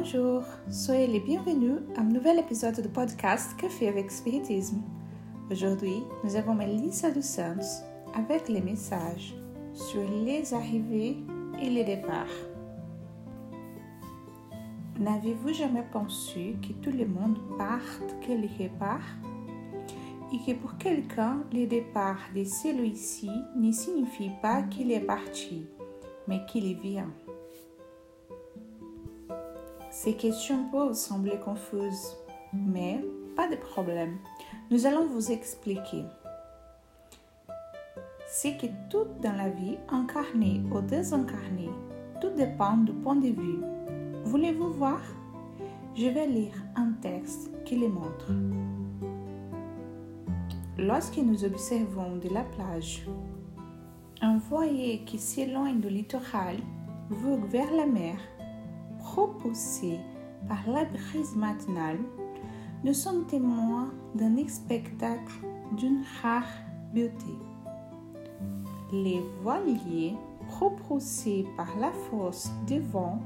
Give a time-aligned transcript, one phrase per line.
[0.00, 4.80] Bonjour, soyez les bienvenus à un nouvel épisode de podcast Café avec Spiritisme.
[5.50, 7.82] Aujourd'hui, nous avons Melissa dos Santos
[8.14, 9.34] avec les messages
[9.74, 11.16] sur les arrivées
[11.60, 12.26] et les départs.
[15.00, 19.16] N'avez-vous jamais pensé que tout le monde parte quelque part
[20.32, 25.66] et que pour quelqu'un, le départ de celui-ci ne signifie pas qu'il est parti,
[26.28, 27.10] mais qu'il vient?
[30.00, 32.16] Ces questions peuvent sembler confuses,
[32.52, 34.18] mais pas de problème.
[34.70, 36.04] Nous allons vous expliquer.
[38.28, 41.68] C'est que tout dans la vie, incarné ou désincarné,
[42.20, 43.58] tout dépend du point de vue.
[44.22, 45.00] Voulez-vous voir?
[45.96, 48.30] Je vais lire un texte qui le montre.
[50.78, 53.04] Lorsque nous observons de la plage,
[54.20, 56.58] un voilier qui s'éloigne du littoral
[57.10, 58.16] vogue vers la mer,
[59.18, 59.98] propulsé
[60.46, 61.98] par la brise matinale,
[62.84, 65.40] nous sommes témoins d'un spectacle
[65.76, 66.46] d'une rare
[66.94, 67.34] beauté.
[68.92, 70.14] Les voiliers,
[70.46, 73.18] propulsés par la force du vent,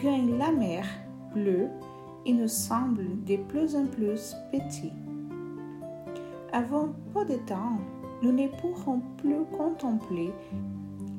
[0.00, 0.86] gagnent la mer
[1.34, 1.70] bleue
[2.24, 4.92] et nous semblent de plus en plus petits.
[6.52, 7.80] Avant peu de temps,
[8.22, 10.32] nous ne pourrons plus contempler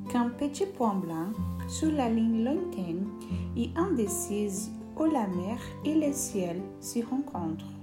[0.09, 1.31] qu'un petit point blanc
[1.67, 3.07] sur la ligne lointaine
[3.55, 7.73] et indécise où la mer et le ciel se rencontrent.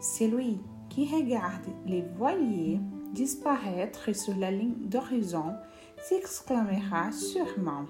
[0.00, 2.80] Celui qui regarde les voiliers
[3.12, 5.54] disparaître sur la ligne d'horizon
[5.98, 7.86] s'exclamera sûrement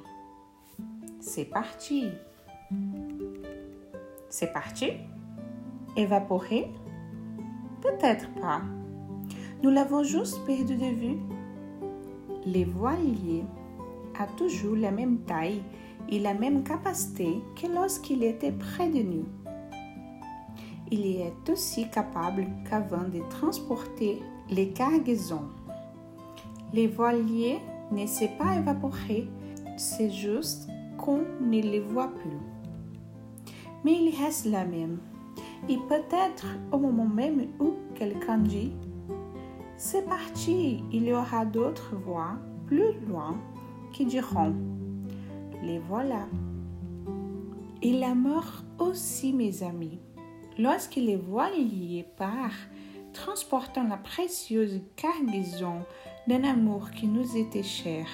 [1.21, 2.09] C'est parti
[4.29, 4.91] C'est parti
[5.97, 6.71] Évaporé
[7.81, 8.63] Peut-être pas.
[9.63, 11.36] Nous l'avons juste perdu de vue.
[12.47, 13.45] Les voiliers
[14.19, 15.63] a toujours la même taille
[16.09, 19.27] et la même capacité que lorsqu'il était près de nous.
[20.93, 25.49] Il est aussi capable qu'avant de transporter les cargaisons.
[26.73, 27.59] Les voiliers
[27.91, 29.29] ne s'est pas évaporé,
[29.77, 30.69] c'est juste
[30.99, 32.39] qu'on ne les voit plus.
[33.85, 34.99] Mais il reste la même.
[35.69, 38.73] Et peut-être au moment même où quelqu'un dit
[39.79, 43.37] C'est parti, il y aura d'autres voix plus loin
[43.93, 44.55] qui diront
[45.63, 46.27] Les voilà.
[47.83, 49.99] Et la mort aussi, mes amis.
[50.59, 52.71] Lorsque les voiliers partent,
[53.13, 55.85] transportant la précieuse cargaison
[56.27, 58.07] d'un amour qui nous était cher,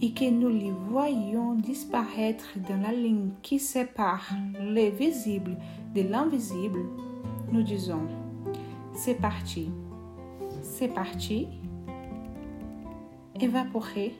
[0.00, 4.26] et que nous les voyons disparaître dans la ligne qui sépare
[4.58, 5.56] le visible
[5.94, 6.80] de l'invisible,
[7.52, 8.06] nous disons,
[8.94, 9.70] c'est parti,
[10.78, 11.48] c'est parti,
[13.40, 14.14] évaporé,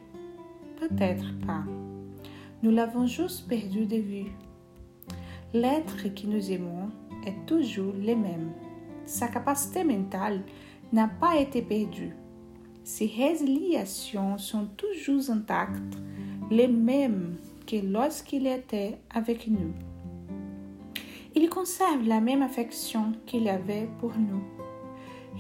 [0.80, 1.62] peut-être pas.
[2.62, 4.32] Nous l'avons juste perdu de vue.
[5.54, 6.90] L'être que nous aimons
[7.24, 8.50] est toujours le même.
[9.06, 10.42] Sa capacité mentale
[10.92, 12.14] n'a pas été perdue
[12.88, 15.98] ses résiliations sont toujours intactes,
[16.50, 17.36] les mêmes
[17.66, 19.74] que lorsqu'il était avec nous.
[21.34, 24.57] Il conserve la même affection qu'il avait pour nous.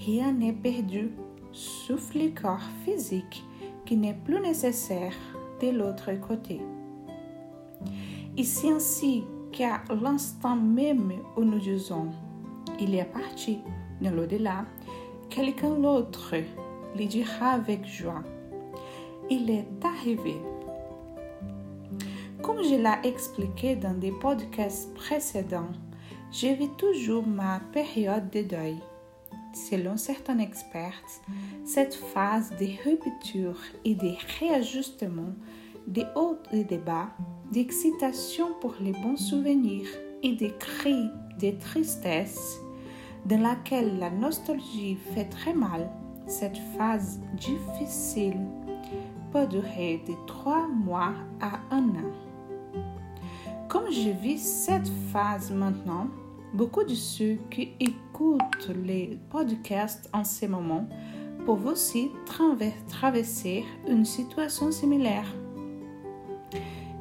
[0.06, 1.10] Rien n'est perdu,
[1.52, 3.44] sauf le corps physique
[3.84, 5.14] qui n'est plus nécessaire
[5.60, 6.60] de l'autre côté.
[8.36, 12.08] Et c'est ainsi qu'à l'instant même où nous disons
[12.80, 13.58] il est parti
[14.00, 14.64] de l'au-delà,
[15.30, 16.36] quelqu'un d'autre
[16.96, 18.22] lui dira avec joie,
[19.30, 20.36] il est arrivé.
[22.42, 25.72] Comme je l'ai expliqué dans des podcasts précédents,
[26.30, 28.76] je vis toujours ma période de deuil.
[29.52, 31.02] Selon certains experts,
[31.64, 35.34] cette phase de rupture et de réajustement,
[35.86, 37.08] de hauts et de bas,
[37.50, 39.88] d'excitation pour les bons souvenirs
[40.22, 41.08] et des cris
[41.40, 42.58] de tristesse,
[43.24, 45.90] dans laquelle la nostalgie fait très mal,
[46.26, 48.38] cette phase difficile
[49.32, 52.12] peut durer de trois mois à un an.
[53.68, 56.08] Comme je vis cette phase maintenant,
[56.54, 60.88] beaucoup de ceux qui écoutent les podcasts en ce moment
[61.46, 62.10] peuvent aussi
[62.90, 65.26] traverser une situation similaire.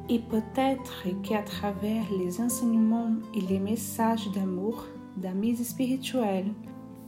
[0.08, 4.86] Et peut-être qu'à travers les enseignements et les messages d'amour
[5.16, 6.52] d'amis spirituels,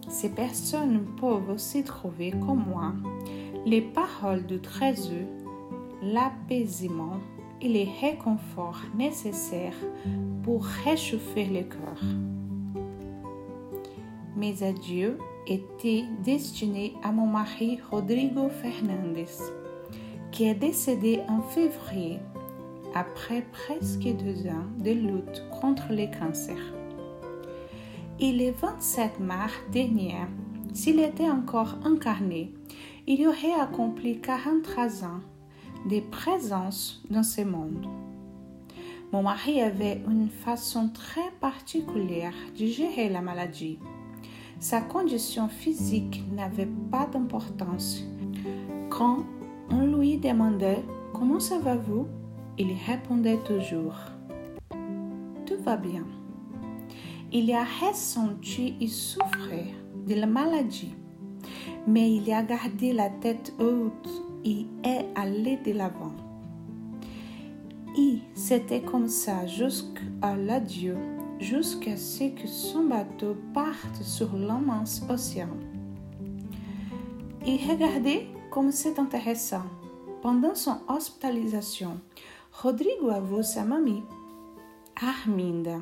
[0.08, 2.92] ces personnes peuvent aussi trouver comme moi
[3.64, 5.26] les paroles de trésor,
[6.02, 7.20] l'apaisement
[7.60, 9.76] et les réconforts nécessaires
[10.42, 12.02] pour réchauffer le cœur.
[14.36, 19.26] Mes adieux étaient destinés à mon mari Rodrigo Fernandez,
[20.30, 22.18] qui est décédé en février
[22.94, 26.74] après presque deux ans de lutte contre les cancers.
[28.18, 30.14] Et le 27 mars dernier,
[30.72, 32.52] s'il était encore incarné,
[33.06, 35.20] il aurait accompli 43 ans
[35.88, 37.86] de présence dans ce monde.
[39.12, 43.78] Mon mari avait une façon très particulière de gérer la maladie.
[44.60, 48.04] Sa condition physique n'avait pas d'importance.
[48.88, 49.24] Quand
[49.70, 52.06] on lui demandait Comment ça va-vous
[52.58, 53.96] il répondait toujours
[55.46, 56.04] Tout va bien.
[57.32, 59.74] Il a ressenti et souffert
[60.06, 60.94] de la maladie,
[61.86, 66.12] mais il a gardé la tête haute et est allé de l'avant.
[67.98, 70.96] Et c'était comme ça jusqu'à l'adieu,
[71.38, 75.56] jusqu'à ce que son bateau parte sur l'immense océan.
[77.46, 79.62] Et regardez comme c'est intéressant.
[80.22, 81.98] Pendant son hospitalisation,
[82.52, 84.02] Rodrigo a vu sa mamie,
[84.96, 85.78] Arminda,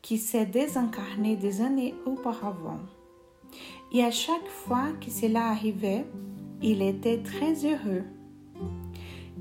[0.00, 2.78] qui s'est désincarnée des années auparavant.
[3.90, 6.06] Et à chaque fois que cela arrivait,
[6.62, 8.04] il était très heureux.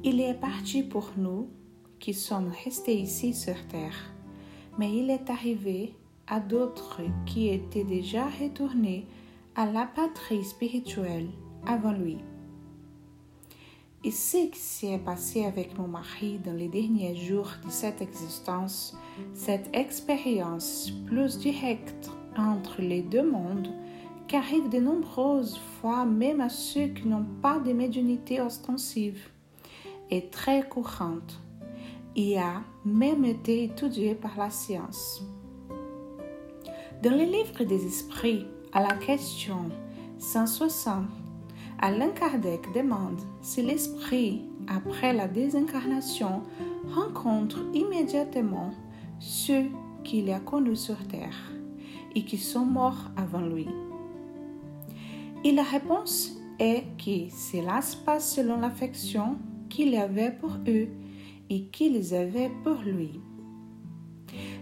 [0.03, 1.49] Il est parti pour nous
[1.99, 4.13] qui sommes restés ici sur Terre,
[4.77, 5.95] mais il est arrivé
[6.27, 9.07] à d'autres qui étaient déjà retournés
[9.55, 11.29] à la patrie spirituelle
[11.65, 12.17] avant lui.
[14.03, 18.95] Et ce qui s'est passé avec mon mari dans les derniers jours de cette existence,
[19.33, 23.73] cette expérience plus directe entre les deux mondes,
[24.27, 29.29] qui arrive de nombreuses fois même à ceux qui n'ont pas de médiumnité ostensive,
[30.09, 31.39] est très courante
[32.15, 35.23] et a même été étudiée par la science.
[37.03, 39.69] Dans le livre des esprits, à la question
[40.17, 41.05] 160
[41.79, 46.41] Alain Kardec demande si l'esprit, après la désincarnation,
[46.95, 48.71] rencontre immédiatement
[49.19, 49.65] ceux
[50.03, 51.51] qu'il a connus sur Terre
[52.15, 53.67] et qui sont morts avant lui.
[55.43, 59.37] Et la réponse est que cela se passe selon l'affection
[59.69, 60.87] qu'il avait pour eux
[61.49, 63.19] et qu'ils avaient pour lui.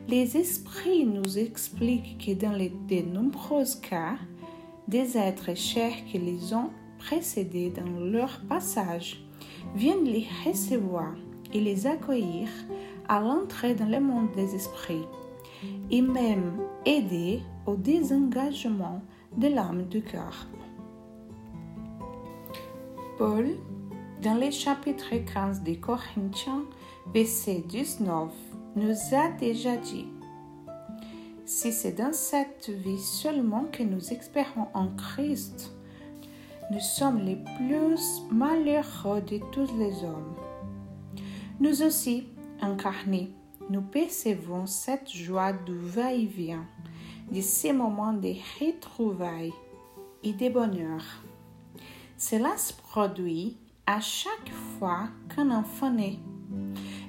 [0.08, 4.18] Les esprits nous expliquent que dans les, de nombreux cas,
[4.88, 6.70] des êtres chers qui les ont
[7.00, 9.26] précédés dans leur passage
[9.76, 11.16] viennent les recevoir
[11.54, 12.48] et les accueillir
[13.08, 15.06] à l'entrée dans le monde des esprits
[15.90, 19.02] et même aider au désengagement
[19.38, 20.48] de l'âme du cœur.
[23.18, 23.58] Paul,
[24.22, 26.64] dans les chapitres 15 des Corinthiens,
[27.14, 28.32] verset 19,
[28.76, 30.08] nous a déjà dit
[31.46, 35.74] Si c'est dans cette vie seulement que nous espérons en Christ,
[36.72, 40.36] nous sommes les plus malheureux de tous les hommes.
[41.60, 42.28] Nous aussi,
[42.62, 43.32] incarnés,
[43.70, 46.66] nous percevons cette joie du va-et-vient,
[47.32, 49.54] de ces moments de retrouvailles
[50.24, 51.04] et de bonheur.
[52.18, 56.20] Cela se produit à chaque fois qu'un enfant naît.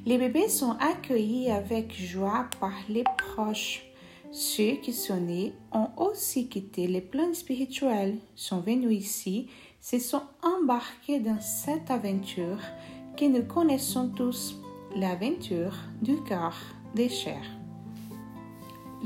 [0.04, 3.86] Les bébés sont accueillis avec joie par les proches
[4.32, 9.48] ceux qui sont nés ont aussi quitté les plans spirituels, sont venus ici,
[9.80, 12.58] se sont embarqués dans cette aventure
[13.16, 14.56] que nous connaissons tous,
[14.94, 16.54] l'aventure du cœur
[16.94, 17.50] des chairs.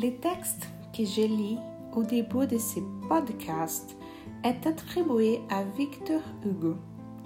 [0.02, 1.59] Le texte que je lis
[1.94, 3.97] au début de ce podcast
[4.44, 6.76] est attribué à Victor Hugo.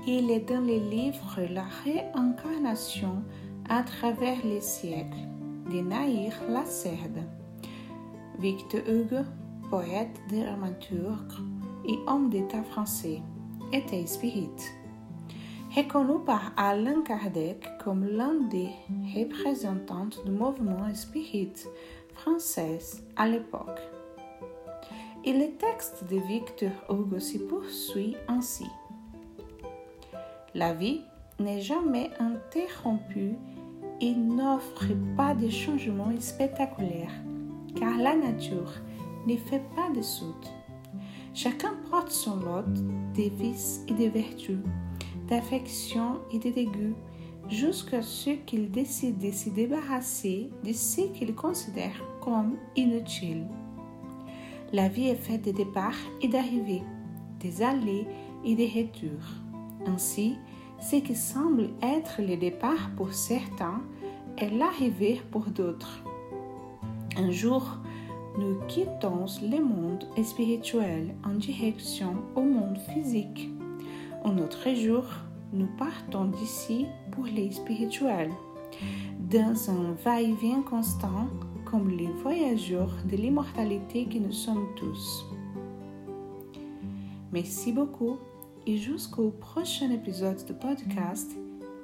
[0.06, 3.22] Il est dans le livre La réincarnation
[3.68, 5.28] à travers les siècles
[5.72, 7.22] de Naïr Lacerda.
[8.38, 9.24] Victor Hugo,
[9.70, 11.42] poète, dramaturge
[11.88, 13.22] et homme d'État français,
[13.72, 14.50] était spirit.
[15.74, 18.68] Reconnu par Alain Kardec comme l'un des
[19.16, 21.52] représentants du mouvement spirit
[22.14, 22.78] français
[23.16, 23.80] à l'époque.
[25.24, 28.66] Et le texte de Victor Hugo se poursuit ainsi.
[30.54, 31.00] La vie
[31.40, 33.36] n'est jamais interrompue
[34.00, 37.22] et n'offre pas de changements spectaculaires
[37.74, 38.72] car la nature
[39.26, 40.52] ne fait pas de soute.
[41.34, 42.72] Chacun porte son lot
[43.14, 44.60] des vices et des vertus,
[45.28, 46.94] d'affection et de dégoûts,
[47.48, 53.46] jusqu'à ce qu'il décide de se débarrasser de ce qu'il considère comme inutile.
[54.72, 56.82] La vie est faite de départs et d'arrivées,
[57.40, 58.06] des allées
[58.44, 59.28] et des retours.
[59.86, 60.36] Ainsi,
[60.80, 63.80] ce qui semble être le départ pour certains
[64.38, 66.02] est l'arrivée pour d'autres.
[67.16, 67.78] Un jour,
[68.38, 73.50] nous quittons le monde spirituel en direction au monde physique.
[74.24, 75.04] Un autre jour,
[75.54, 78.32] nous partons d'ici pour les spirituels.
[79.30, 81.28] dans un va-et-vient constant
[81.64, 85.24] comme les voyageurs de l'immortalité que nous sommes tous.
[87.32, 88.18] Merci beaucoup
[88.66, 91.30] et jusqu'au prochain épisode de podcast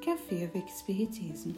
[0.00, 1.54] Café avec Spiritisme.